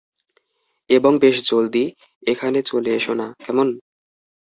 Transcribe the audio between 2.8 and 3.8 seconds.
এসো না, কেমন?